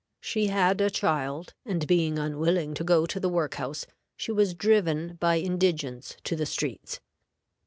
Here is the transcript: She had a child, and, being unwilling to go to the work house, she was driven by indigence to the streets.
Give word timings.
She 0.19 0.47
had 0.47 0.81
a 0.81 0.89
child, 0.89 1.53
and, 1.63 1.85
being 1.85 2.17
unwilling 2.17 2.73
to 2.73 2.83
go 2.83 3.05
to 3.05 3.19
the 3.19 3.29
work 3.29 3.53
house, 3.61 3.85
she 4.17 4.31
was 4.31 4.55
driven 4.55 5.15
by 5.17 5.37
indigence 5.37 6.17
to 6.23 6.35
the 6.35 6.47
streets. 6.47 6.99